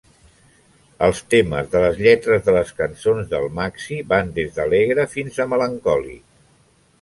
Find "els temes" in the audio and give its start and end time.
1.07-1.67